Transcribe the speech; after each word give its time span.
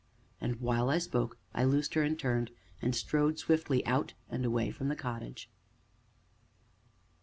And, 0.41 0.55
while 0.59 0.89
I 0.89 0.97
spoke, 0.97 1.37
I 1.53 1.63
loosed 1.63 1.93
her 1.93 2.01
and 2.01 2.17
turned, 2.17 2.49
and 2.81 2.95
strode 2.95 3.37
swiftly 3.37 3.85
out 3.85 4.13
and 4.31 4.43
away 4.43 4.71
from 4.71 4.87
the 4.87 4.95
cottage. 4.95 5.47